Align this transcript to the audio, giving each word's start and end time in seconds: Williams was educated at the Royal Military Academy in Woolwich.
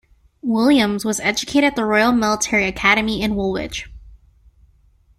Williams 0.41 1.05
was 1.05 1.19
educated 1.19 1.63
at 1.63 1.75
the 1.75 1.85
Royal 1.85 2.11
Military 2.11 2.65
Academy 2.65 3.21
in 3.21 3.35
Woolwich. 3.35 3.87